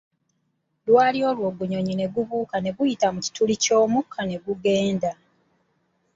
Lwali 0.87 1.19
olwo 1.29 1.45
ogunyonyi 1.51 1.93
ne 1.97 2.07
gubuuka 2.13 2.55
ne 2.59 2.69
guyita 2.75 3.07
mu 3.13 3.19
kituli 3.25 3.55
ky'omukka 3.63 4.19
ne 4.25 4.37
gugenda. 4.43 5.11